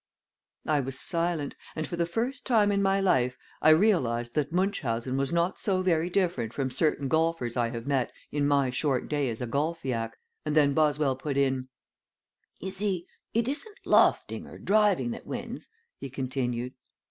[0.65, 5.15] I was silent, and for the first time in my life I realized that Munchausen
[5.15, 9.29] was not so very different from certain golfers I have met in my short day
[9.29, 11.69] as a golfiac, and then Boswell put in:
[12.59, 15.69] "You see, it isn't lofting or driving that wins,"
[15.99, 16.73] he continued.